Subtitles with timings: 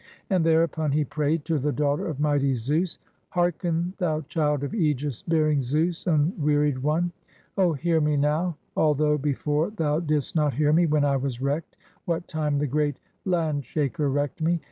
[0.31, 2.97] And thereupon he prayed to the daughter of mighty Zeus:
[3.37, 7.11] —"Hearken, thou child of aegis bearing Zeus, unwearied one!
[7.55, 11.75] Oh hear me now, although before thou didst not hear me, when I was wrecked,
[12.05, 14.59] what time the great Land shaker wrecked me.